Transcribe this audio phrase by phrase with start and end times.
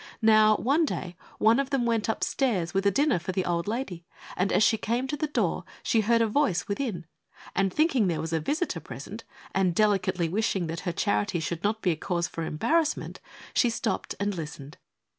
[0.23, 4.03] Now, one day one of them went upstairs with a dinner for the old lady,
[4.35, 7.05] and as she came to the door, she heard a voice within,
[7.55, 11.83] and thinking there was a visitor present, and delicately wishing that her charity should not
[11.83, 13.19] be a cause of embarrassment,
[13.53, 14.79] she stopped and listened.